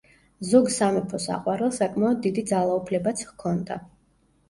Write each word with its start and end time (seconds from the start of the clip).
ზოგ 0.51 0.71
სამეფო 0.75 1.19
საყვარელს 1.27 1.79
საკმაოდ 1.83 2.25
დიდი 2.25 2.47
ძალაუფლებაც 2.55 3.27
ჰქონდა. 3.33 3.83